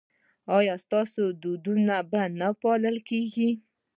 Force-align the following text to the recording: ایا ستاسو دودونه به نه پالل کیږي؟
ایا 0.57 0.75
ستاسو 0.83 1.23
دودونه 1.41 1.97
به 2.09 2.21
نه 2.39 2.49
پالل 2.61 2.97
کیږي؟ 3.09 3.49